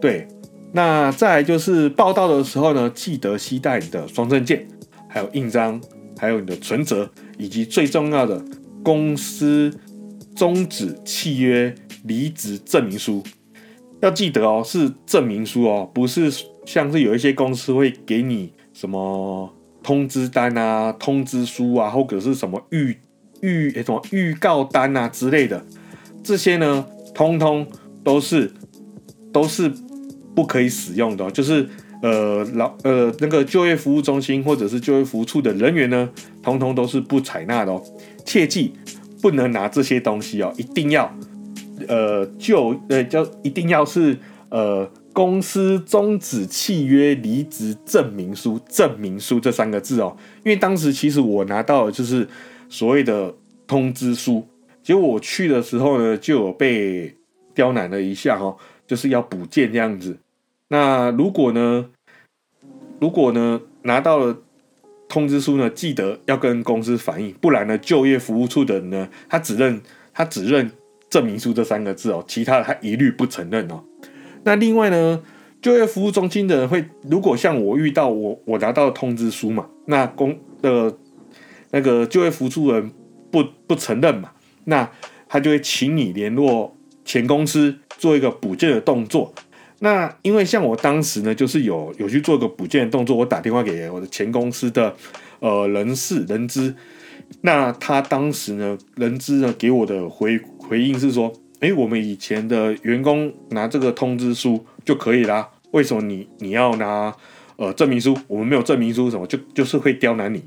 [0.00, 0.26] 对，
[0.72, 4.66] 那再来就是报到的时候呢，记得携带你的双证件，
[5.10, 5.78] 还有印章，
[6.18, 8.44] 还有你的存折，以及最重要的
[8.82, 9.72] 公司
[10.34, 13.22] 终止契约离职证明书。
[14.00, 16.30] 要记得哦，是证明书哦，不是
[16.64, 19.52] 像是有一些公司会给你什么
[19.82, 22.96] 通知单啊、通知书啊，或者是什么预
[23.40, 25.64] 预什么预告单啊之类的，
[26.22, 27.66] 这些呢，通通
[28.04, 28.52] 都是
[29.32, 29.72] 都是
[30.34, 31.28] 不可以使用的。
[31.32, 31.68] 就是
[32.02, 36.08] 呃老呃那个就业服务中心或者是就业服务处的人员呢，
[36.42, 37.82] 通通都是不采纳的哦。
[38.24, 38.74] 切记
[39.20, 41.12] 不能拿这些东西哦，一定要。
[41.86, 44.18] 呃，就呃，就一定要是
[44.50, 50.16] 呃，公司终止契约离职证明书，证明书这三个字哦。
[50.44, 52.26] 因为当时其实我拿到的就是
[52.68, 53.32] 所谓的
[53.66, 54.44] 通知书，
[54.82, 57.14] 结果我去的时候呢，就有被
[57.54, 60.18] 刁难了一下哈，就是要补件这样子。
[60.68, 61.90] 那如果呢，
[63.00, 64.38] 如果呢拿到了
[65.08, 69.80] 通知书呢，记得要跟公司反映，不然呢，就业服务处的人呢，他只认
[70.12, 70.70] 他只认。
[71.10, 73.82] 证明书这三个字哦，其他的他一律不承认哦。
[74.44, 75.22] 那另外呢，
[75.62, 80.94] 就业服务中心的人会，如果像我遇到我我拿到通知书嘛，那公的
[81.70, 82.92] 那个就业服务处人
[83.30, 84.32] 不不承认嘛，
[84.64, 84.86] 那
[85.26, 86.76] 他就会请你联络
[87.06, 89.32] 前公司做一个补件的动作。
[89.80, 94.94] 那因为像我当时呢，就是有有去做个补件动作，我打电话给我的前公司的
[95.40, 96.74] 呃人事人资，
[97.42, 100.40] 那他当时呢人资呢给我的回。
[100.68, 107.10] 回应是说，哎，我们以前的员工拿这个通知书就可以啦，为什么你你要拿
[107.56, 108.14] 呃证明书？
[108.26, 110.44] 我们没有证明书，什么就就是会刁难你，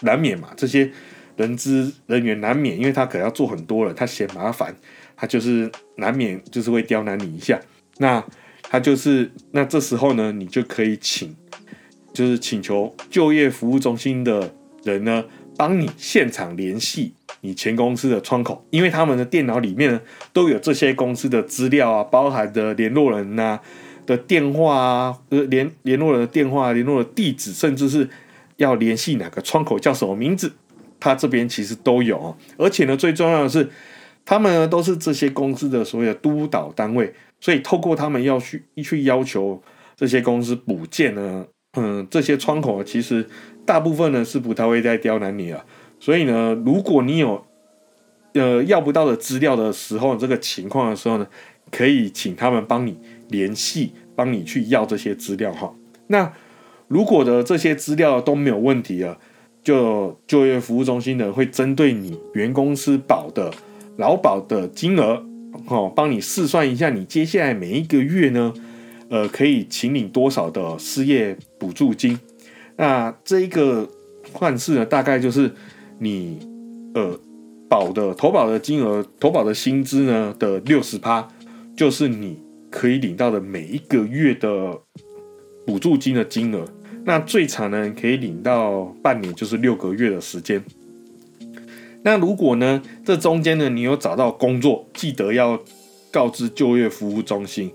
[0.00, 0.48] 难免嘛。
[0.56, 0.90] 这些
[1.36, 4.74] 人资人员难免，因为他可能要做很多了，他嫌麻烦，
[5.14, 7.60] 他就是难免就是会刁难你一下。
[7.98, 8.24] 那
[8.72, 11.34] 他就是那这时候呢，你就可以请，
[12.14, 14.54] 就是请求就业服务中心的
[14.84, 15.24] 人呢，
[15.56, 17.12] 帮你现场联系。
[17.42, 20.00] 你前公司的窗口，因为他们的电脑里面呢
[20.32, 23.58] 都有这些公司的资料啊，包含的联络人呐
[24.06, 28.08] 的电话啊，呃联联络人的电话、联络的地址，甚至是
[28.58, 30.52] 要联系哪个窗口叫什么名字，
[31.00, 32.36] 他这边其实都有。
[32.58, 33.68] 而且呢，最重要的是，
[34.24, 39.62] 他们呢都是这些公司的所谓的督导单位，所以透过他们要去一去要求
[39.96, 43.26] 这些公司补件呢，嗯，这些窗口其实
[43.64, 45.64] 大部分呢是不太会再刁难你了。
[45.98, 47.44] 所以呢，如果你有
[48.34, 51.26] 呃要不到的资料的时候，这个情况的时候呢，
[51.70, 52.98] 可以请他们帮你
[53.28, 55.74] 联系，帮你去要这些资料哈。
[56.06, 56.32] 那
[56.88, 59.18] 如果的这些资料都没有问题了，
[59.62, 63.52] 就就业服务中心呢会针对你原公司保的
[63.96, 65.24] 劳保的金额，
[65.66, 68.52] 哦，帮你试算一下你接下来每一个月呢，
[69.08, 72.18] 呃，可以请领多少的失业补助金。
[72.76, 73.88] 那这一个
[74.32, 75.52] 换式呢，大概就是。
[76.02, 76.38] 你
[76.94, 77.14] 呃
[77.68, 81.28] 保的投保的金额，投保的薪资呢的六十趴，
[81.76, 82.38] 就是你
[82.70, 84.80] 可以领到的每一个月的
[85.66, 86.64] 补助金的金额。
[87.04, 90.64] 那最长呢可以领到半年，就是六个月的时间。
[92.02, 95.60] 那如果呢这中间呢你有找到工作，记得要
[96.10, 97.70] 告知就业服务中心。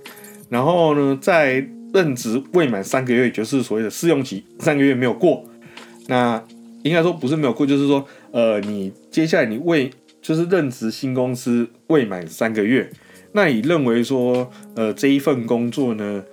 [0.50, 5.44] 然后呢在任职未满三个月，就是所谓的试用期，三个月没有过，
[6.08, 6.44] 那。
[6.84, 9.90] 应该说不是没有过，就是说，呃，你接下来你未
[10.22, 12.88] 就是任职新公司未满三个月，
[13.32, 16.24] 那你认为说，呃，这一份工作呢，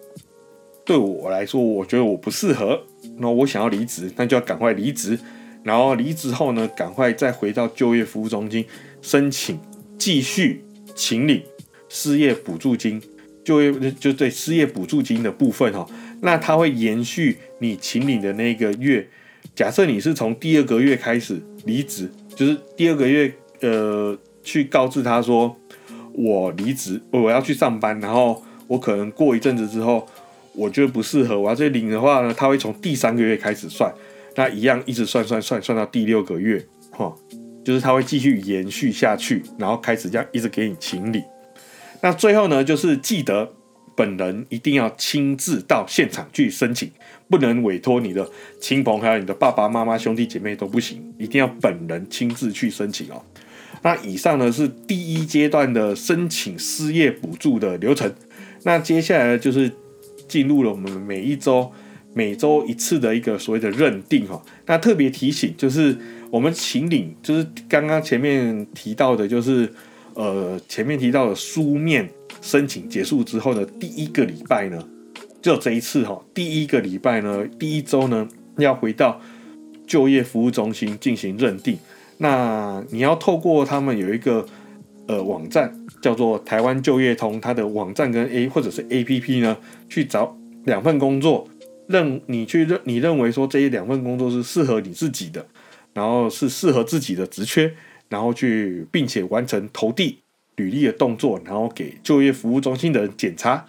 [0.85, 2.79] 对我来说，我觉得我不适合，
[3.17, 5.19] 那我想要离职，那就要赶快离职，
[5.63, 8.65] 然后离职后呢，赶快再回到就业服务中心
[9.01, 9.59] 申请
[9.99, 11.43] 继续请领
[11.89, 13.01] 失业补助金，
[13.45, 15.87] 就业就对失业补助金的部分哈，
[16.21, 19.09] 那它会延续你请领的那个月。
[19.55, 25.55] 假设你是从第二个月开始离职，就是第二个月，呃，去告知他说
[26.15, 30.09] 我离职，我要去上班，然后我可能过一阵子之后，
[30.55, 33.93] 我觉得不适合，我要这领的话呢，他会从第三个月开始算，
[34.35, 37.15] 那一样一直算算算算到第六个月，哈，
[37.65, 41.23] 就是它会继续延续下去，然后开始这样一直给你清理。
[42.01, 43.53] 那最后呢，就是记得
[43.95, 46.91] 本人一定要亲自到现场去申请，
[47.29, 48.29] 不能委托你的
[48.61, 53.23] 亲朋，还有你的爸爸妈妈、兄弟姐妹都不行，一定要本人亲自去申请哦。
[53.83, 58.13] 那以上呢是第一阶段的申请失业补助的流程。
[58.63, 59.71] 那接下来就是
[60.29, 61.71] 进入了我们每一周、
[62.15, 64.43] 每周一次的一个所谓的认定哈。
[64.67, 65.97] 那特别提醒就是，
[66.31, 69.73] 我们请领就是刚刚前面提到的，就是
[70.15, 72.09] 呃前面提到的书面
[72.41, 74.83] 申请结束之后的第一个礼拜呢，
[75.41, 79.21] 就这一次哈，第一个礼拜呢，第一周呢要回到
[79.87, 81.79] 就业服务中心进行认定。
[82.19, 84.47] 那你要透过他们有一个
[85.07, 89.57] 呃网站叫做台湾就业通，它的网站跟 A 或者是 APP 呢，
[89.89, 91.49] 去找两份工作，
[91.87, 95.47] 认你去认你认为说这一两份工作是适合你自己的，
[95.95, 97.75] 然后是适合自己的职缺，
[98.09, 100.19] 然后去并且完成投递
[100.57, 103.67] 履历的动作，然后给就业服务中心的人检查，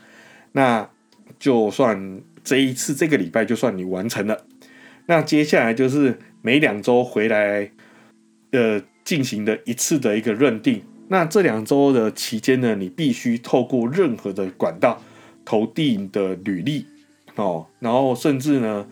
[0.54, 0.90] 那
[1.40, 4.46] 就算这一次这个礼拜就算你完成了，
[5.08, 7.72] 那接下来就是每两周回来。
[8.56, 15.02] 呃，进行的一次的一个认定，那这两周的期间呢，你必须透过任何的管道
[15.44, 16.86] 投递你的履历
[17.36, 18.88] 哦，然后甚至呢，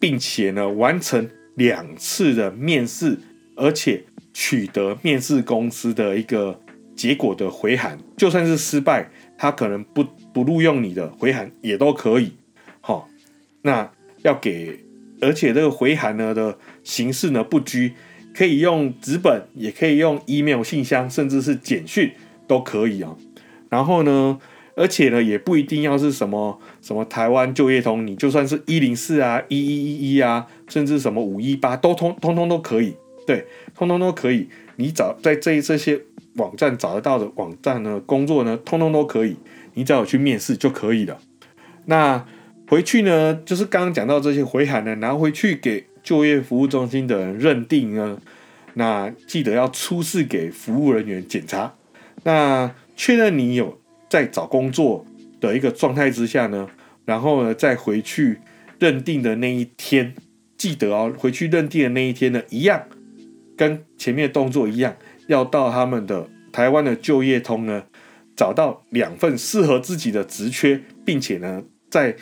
[0.00, 3.18] 并且呢完成两次的面试，
[3.56, 6.60] 而且取得面试公司的一个
[6.96, 12.32] 结果的回函，就算是失败，他可能不不录用你的回函也都可以。
[12.80, 13.08] 好，
[13.62, 13.90] 那
[14.22, 14.80] 要给，
[15.20, 17.92] 而且这个回函呢的形式呢不拘。
[18.36, 22.10] 可以用纸本，也可以用 email 信箱，甚至是简讯
[22.48, 23.14] 都可以啊。
[23.70, 24.40] 然后呢，
[24.76, 32.96] 而且呢，也不一定要是什么什么台湾就业通，你就算是一零四啊、一一一一啊，甚至什么五一八，都通通通都可以。
[33.26, 34.48] 对，通通都可以。
[34.76, 36.00] 你找在这这些
[36.34, 39.36] 网站找得到的网站呢，工作呢，通通都可以。
[39.74, 41.18] 你只要去面试就可以了。
[41.86, 42.24] 那
[42.68, 45.86] 回去呢，就是刚刚讲到这些回函呢，拿回去给。
[46.04, 48.18] 就业服务中心的人认定呢，
[48.74, 51.72] 那记得要出示给服务人员检查。
[52.24, 53.78] 那确认你有
[54.14, 55.04] 在找工作
[55.40, 56.68] 的一个状态之下呢，
[57.04, 58.38] 然后呢再回去
[58.78, 60.14] 认定的那一天，
[60.56, 62.80] 记得哦，回去认定的那一天呢，一样
[63.56, 64.94] 跟前面动作一样，
[65.26, 67.82] 要到他们的台湾的就业通呢，
[68.36, 72.14] 找到两份适合自己的职缺，并且呢，在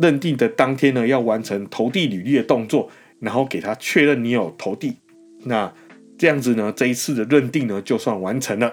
[0.00, 2.90] 认定的当天呢，要完成投递履历的动作。
[3.20, 4.96] 然后给他确认你有投递，
[5.44, 5.70] 那
[6.16, 8.72] 这样子呢，这一次的认定呢就算完成了。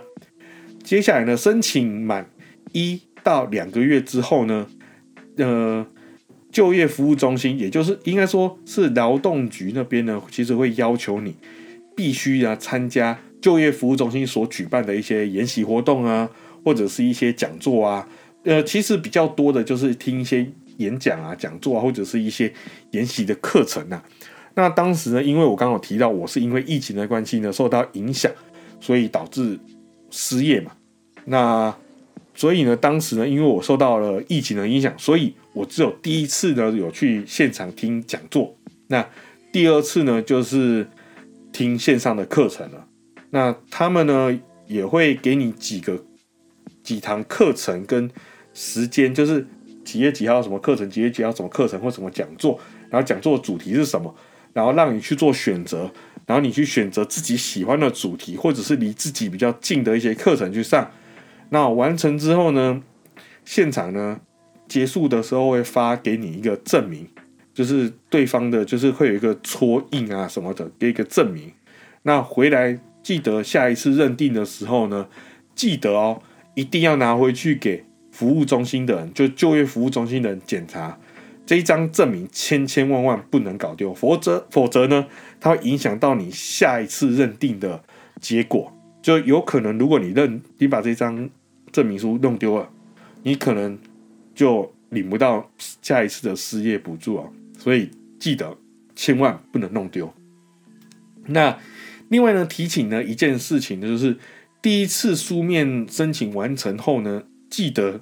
[0.83, 2.29] 接下来呢，申请满
[2.73, 4.67] 一到两个月之后呢，
[5.37, 5.85] 呃，
[6.51, 11.35] 就业服务中心，也就是应该说是劳动局那边呢，其实会要求你
[11.95, 16.29] 必须啊参加就业服务中心所举办的一些研习活动啊，
[16.65, 18.07] 或者是一些讲座啊。
[18.43, 20.45] 呃，其实比较多的就是听一些
[20.77, 22.51] 演讲啊、讲座啊，或者是一些
[22.91, 24.03] 研习的课程啊。
[24.55, 28.31] 那当时呢，因为我刚好提到我是因为疫情的关系呢受到影响，
[28.81, 29.57] 所以导致
[30.11, 30.71] 失业嘛。
[31.25, 31.73] 那
[32.35, 38.55] 所以呢，当时呢，因为我受到了疫情的影响，所以我只有第一次呢有去现场听讲座，
[38.87, 39.07] 那
[39.51, 40.87] 第二次呢就是
[41.51, 42.87] 听线上的课程了。
[43.29, 46.03] 那他们呢也会给你几个
[46.83, 48.09] 几堂课程跟
[48.53, 49.45] 时间，就是
[49.85, 54.13] 几月几号什么课程，几月几号什么课程或什么讲座，然后讲座主题是什么。
[54.53, 55.91] 然后让你去做选择，
[56.27, 60.87] 然后你去选择自己喜欢的主题，或者是离自己比较近的一些课程去上。
[61.53, 62.81] 那完成之后呢，
[63.45, 64.19] 现场呢
[64.67, 67.07] 结束的时候会发给你一个证明，
[67.53, 71.51] 就是对方的，就是会有一个戳印啊什么的，给一个证明。
[72.01, 75.07] 那回来记得下一次认定的时候呢，
[75.53, 76.23] 记得哦，
[76.55, 80.97] 一定要拿回去给服务中心的人，就就业服务中心的人检查。
[81.45, 85.05] 这一张证明千千万万不能搞丢，否则否则呢，
[85.39, 87.83] 它会影响到你下一次认定的
[88.19, 88.73] 结果。
[89.03, 91.29] 就有可能，如果你认你把这张
[91.73, 92.69] 证明书弄丢了，
[93.23, 93.77] 你可能
[94.33, 97.27] 就领不到下一次的失业补助啊。
[97.59, 98.57] 所以记得
[98.95, 100.13] 千万不能弄丢。
[101.25, 101.59] 那
[102.07, 104.17] 另外呢，提醒呢一件事情呢，就是
[104.61, 107.99] 第一次书面申请完成后呢，记得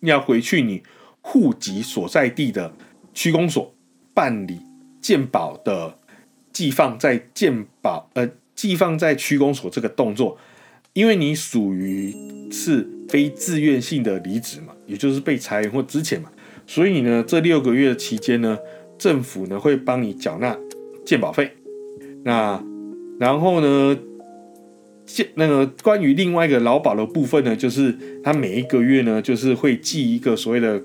[0.00, 0.82] 要回去你。
[1.22, 2.74] 户籍所在地的
[3.12, 3.74] 区公所
[4.14, 4.58] 办理
[5.02, 5.98] 健保的
[6.50, 10.38] 寄放在健保呃寄放在区公所这个动作，
[10.92, 12.14] 因为你属于
[12.50, 16.30] 是非自愿性的离职嘛，也就是被裁员或之前嘛，
[16.66, 18.58] 所以呢，这六个月的期间呢，
[18.98, 20.58] 政府呢会帮你缴纳
[21.04, 21.52] 健保费。
[22.24, 22.62] 那
[23.18, 23.96] 然后呢，
[25.06, 30.82] 健那个关于另外一个劳保的部分呢，就是他每一个月呢，就是会寄一个所谓的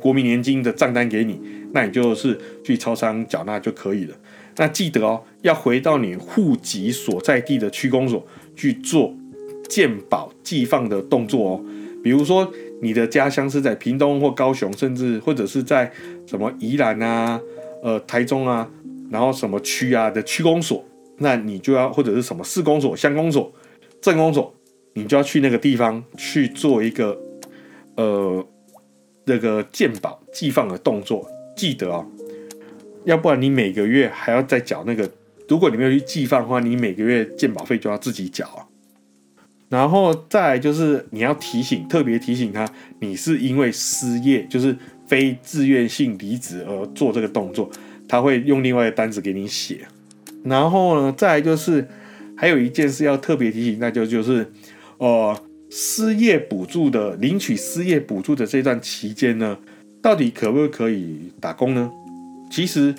[0.00, 1.38] 国民年金的账单给你，
[1.72, 4.16] 那你就是去超商缴纳就可以了。
[4.56, 9.14] 那记得哦，要回到你户籍所在地的区公所去做
[9.72, 11.64] 鉴保寄放的动作哦。
[12.02, 12.52] 比如说
[12.82, 15.90] 你的家乡是在屏东或高雄，甚至或者是在
[16.26, 17.40] 什么宜兰啊、
[17.82, 18.68] 呃台中啊，
[19.10, 20.84] 然后什么区啊的区公所，
[21.16, 23.50] 那你就要或者是什么市公所、乡公所、
[24.02, 24.54] 镇公所，
[24.92, 27.18] 你就要去那个地方去做一个
[27.96, 28.46] 呃
[29.24, 31.26] 那个鉴保寄放的动作。
[31.56, 32.06] 记得哦。
[33.04, 35.08] 要不然你每个月还要再缴那个，
[35.48, 38.66] 如果你没有去寄放的话，你每个月鉴保费就要自己缴啊。
[39.72, 42.68] 然后再就是你要提醒，特别提醒他，
[43.00, 47.70] 你是因为失业，就是非自愿性离职而做这个动作，
[48.06, 49.78] 他会用另外的单子给你写。
[50.44, 51.88] 然后呢，再就是
[52.36, 54.52] 还有一件事要特别提醒，那就就是，
[54.98, 55.34] 呃，
[55.70, 59.56] 失业补助的领取失业补助的这段期间呢，
[60.02, 61.90] 到底可不可以打工呢？
[62.50, 62.94] 其实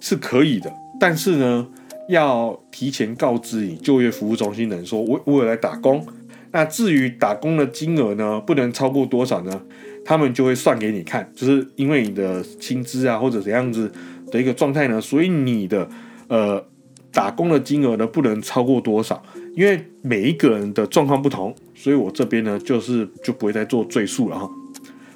[0.00, 1.68] 是可以的，但是呢，
[2.10, 6.06] 要提前告知你就业服务中心的人说，我我有来打工。
[6.52, 9.62] 那至于打工的金额呢，不能超过多少呢？
[10.04, 13.90] 他们就会算给你看，就是因为你的薪资啊或者怎样子
[14.30, 15.88] 的一个状态呢，所以你的
[16.28, 16.64] 呃
[17.12, 19.22] 打工的金额呢不能超过多少。
[19.54, 24.50] 因为每一个人的状况不同，所以我这边呢就是就不会再做赘述了哈。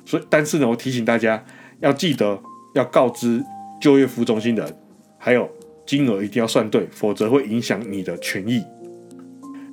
[0.05, 1.45] 所以，但是呢，我提醒大家
[1.80, 2.40] 要记得
[2.74, 3.42] 要告知。
[3.80, 4.78] 就业服务中心的，
[5.18, 5.47] 还有
[5.87, 8.62] 金额一定要算对，否则会影响你的权益。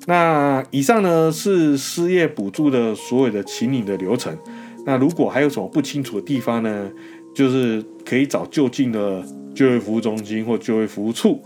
[0.07, 4.37] 那以上呢是失业补助的所有的请领的流程。
[4.85, 6.91] 那如果还有什么不清楚的地方呢，
[7.35, 11.41] 就是可以找就近的就业服务中心或就业服务处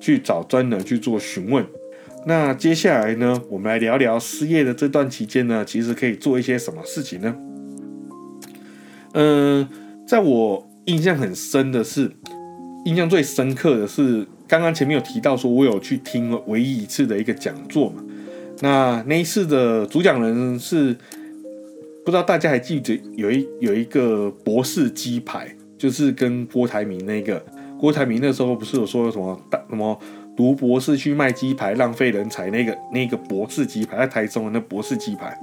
[0.00, 1.64] 去找专人去做询问。
[2.26, 7.36] 那接下来呢，我们来聊聊失业的这段期间呢，其实可以做一些什么事情呢？
[9.12, 9.68] 嗯，
[10.06, 10.66] 在我。
[10.86, 12.10] 印象很深的是，
[12.84, 18.02] 印象最深刻的是，刚刚前面有提到说，我有去听唯一一次的一个讲座嘛。
[18.60, 20.94] 那那一次的主讲人是，
[22.04, 27.44] 不知道大家还记得有一有一个博士鸡排，就是跟郭台铭那个
[27.78, 29.98] 郭台铭那时候不是有说什么大什么
[30.36, 35.38] 读博士去卖鸡排浪费人才那个那个博士鸡排在台中的那博士鸡排。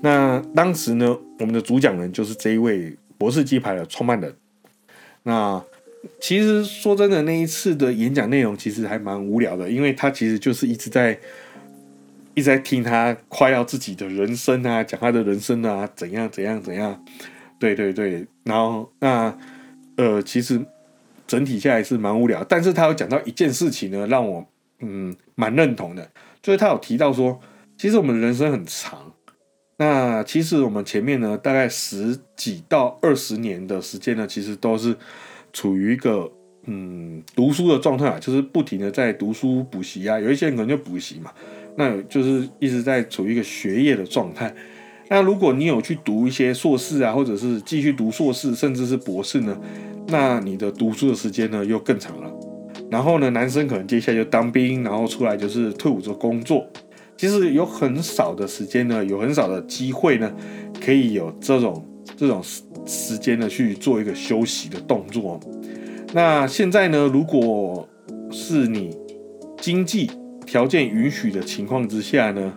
[0.00, 4.34] 那当时呢，我们的主讲人就是这一位博士鸡排的创办人。
[5.22, 5.62] 那
[6.20, 11.18] 其实说真的，那一次的演讲内容其实还蛮无聊的，因为他其实就是一直在
[12.34, 17.04] 一直在听他夸耀自己的人生啊，讲他的人生啊，怎样怎样怎样，
[17.58, 18.26] 对对对。
[18.44, 19.36] 然后那
[19.96, 20.60] 呃，其实
[21.26, 24.46] 整体下来是蛮无聊，但是他有讲到一件事情呢，让我
[24.80, 26.10] 嗯蛮认同的，
[26.42, 27.40] 就是他有提到说，
[27.76, 29.12] 其实我们的人生很长。
[29.78, 34.96] 那其实我们前面呢，大概十几到二十年的时间呢，其实都是
[35.56, 36.30] 处于一个
[36.66, 40.20] 嗯读书的状态啊，就是不停的在读书补习啊。
[40.20, 41.32] 有一些人可能就补习嘛，
[41.78, 44.54] 那就是一直在处于一个学业的状态。
[45.08, 49.58] 那如果你有去读一些硕士啊，或者是继续读硕士，甚至是博士呢，
[50.08, 52.30] 那你的读书的时间呢又更长了。
[52.90, 56.66] 然后呢，男生可能接下来就当兵，然后出来就是退伍做工作。
[57.16, 60.30] 其实有很少的时间呢，有很少的机会呢，
[60.84, 61.82] 可以有这种
[62.16, 65.40] 这种时时间呢去做一个休息的动作。
[66.12, 67.88] 那现在呢，如果
[68.30, 68.96] 是你
[69.58, 70.10] 经济
[70.46, 72.52] 条件允许的情况之下呢，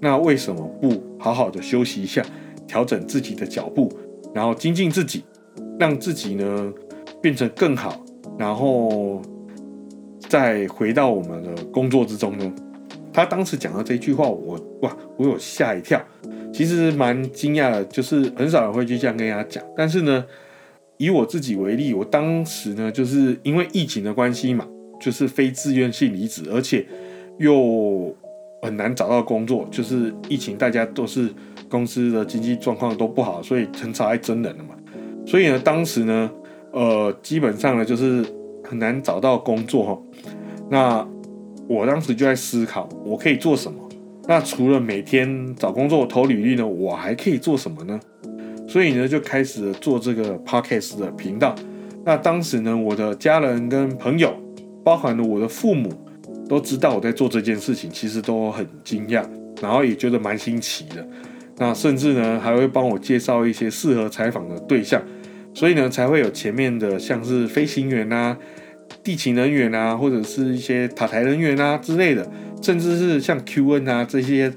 [0.00, 2.24] 那为什么不好好的休息一下，
[2.66, 3.92] 调整自己的脚步，
[4.34, 5.22] 然后精进自己，
[5.78, 6.72] 让自己呢
[7.20, 8.02] 变成更好，
[8.38, 9.20] 然后
[10.28, 12.52] 再回到我们的工作之中呢？
[13.18, 16.00] 他当时讲的这句话，我哇，我有吓一跳，
[16.52, 19.60] 其实蛮惊讶的，就是很少人会去这样跟人家讲。
[19.76, 20.24] 但是呢，
[20.98, 24.64] 以我自己为例，我当时呢，就是因为疫情的关系嘛，
[25.00, 26.86] 就是非自愿性离职，而且
[27.38, 28.14] 又
[28.62, 31.28] 很难找到工作，就是疫情大家都是
[31.68, 34.76] 公司的经济状况都不好，所以很少爱真人了嘛。
[35.26, 36.30] 所以呢，当时呢，
[36.70, 38.24] 呃，基本上呢，就是
[38.62, 39.98] 很难找到工作哈。
[40.70, 41.08] 那
[41.68, 43.78] 我当时就在思考，我可以做什么？
[44.26, 48.00] 那除了每天找工作投履历呢，我还可以做什么呢？
[48.66, 51.54] 所以呢，就开始做这个 podcast 的频道。
[52.04, 54.34] 那当时呢，我的家人跟朋友，
[54.84, 55.92] 包含了我的父母，
[56.48, 59.22] 都知道我在做这件事情，其实都很惊讶，
[59.60, 61.06] 然后也觉得蛮新奇的。
[61.56, 65.02] 那甚至呢，还会帮我介绍一些适合采访的对象，
[65.52, 68.36] 所以呢才会有前面的像是飞行员啊、
[69.08, 72.30] 地勤人员啊，或者是一些塔台人员啊之类的，
[72.60, 74.52] 甚至是像 QN 啊这些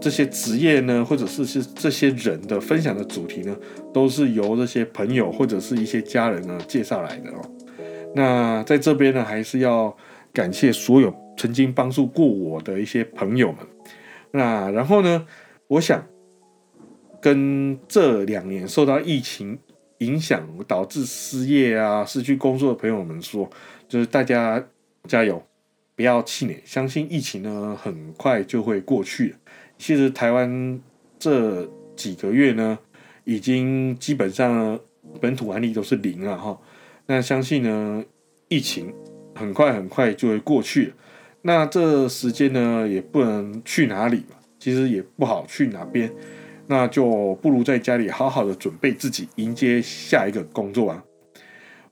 [0.00, 3.56] 这些职业呢，或者是是这些人的分享的主题呢，
[3.92, 7.40] 都是由这些朋友或者是一些家人呢介绍来的哦。
[8.16, 9.96] 那在这边呢，还是要
[10.32, 13.58] 感谢所有曾经帮助过我的一些朋友们。
[14.32, 15.24] 那然后呢，
[15.68, 16.04] 我想
[17.22, 19.56] 跟这两年受到疫情
[19.98, 23.48] 影响导致失业啊、失去工作的朋友们说，
[23.88, 24.64] 就是大家
[25.06, 25.42] 加油，
[25.94, 29.36] 不要气馁，相信疫情呢很快就会过去。
[29.78, 30.80] 其实台湾
[31.18, 32.78] 这几个月呢，
[33.24, 34.78] 已经基本上
[35.20, 36.58] 本土案例都是零了哈。
[37.06, 38.04] 那相信呢，
[38.48, 38.92] 疫情
[39.34, 40.94] 很快很快就会过去了。
[41.42, 46.10] 那这时间呢，也不能去哪里嘛，其实也不好去哪边，
[46.68, 51.04] 那就不如在家里好好的准备自己，迎接下一个工作啊。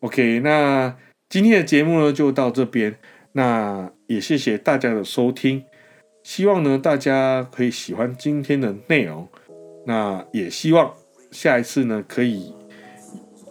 [0.01, 0.97] OK，那
[1.33, 2.95] 今天的节目呢就到这边，
[3.33, 5.65] 那也谢谢大家的收听，
[6.23, 9.27] 希望呢大家可以喜欢今天的内容，
[9.87, 10.93] 那也希望
[11.31, 12.53] 下一次呢可以。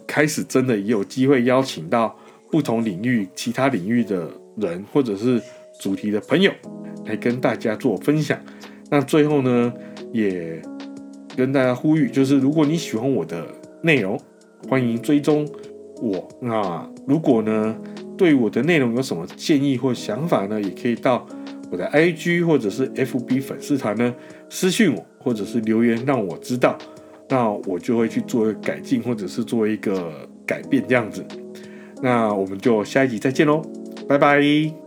[0.06, 2.16] 开始真的也有机会邀请到
[2.52, 5.42] 不同领域、其他领域的人，或者是
[5.80, 6.52] 主题的朋友，
[7.06, 8.38] 来跟大家做分享。
[8.90, 9.72] 那最后呢，
[10.12, 10.62] 也
[11.34, 13.44] 跟大家呼吁，就是如果你喜欢我的
[13.82, 14.20] 内容，
[14.68, 15.48] 欢迎追踪
[16.00, 16.28] 我。
[16.40, 17.76] 那如果呢，
[18.16, 21.26] 对我的内容有什么建议或想法呢，也可以到
[21.70, 24.14] 我的 IG 或者是 FB 粉丝团呢
[24.48, 26.76] 私信我，或者是留言让我知道。
[27.28, 30.12] 那我就会去做改进，或者是做一个
[30.46, 31.24] 改变这样子。
[32.02, 33.62] 那我们就下一集再见喽，
[34.06, 34.81] 拜拜。